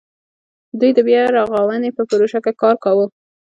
[0.79, 3.05] دوی د بیا رغاونې په پروژه کې کار کاوه.